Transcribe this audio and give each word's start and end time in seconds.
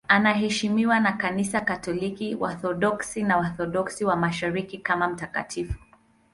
Anaheshimiwa 0.07 0.99
na 0.99 1.11
Kanisa 1.13 1.61
Katoliki, 1.61 2.35
Waorthodoksi 2.35 3.23
na 3.23 3.37
Waorthodoksi 3.37 4.05
wa 4.05 4.15
Mashariki 4.15 4.77
kama 4.77 5.07
mtakatifu. 5.09 5.75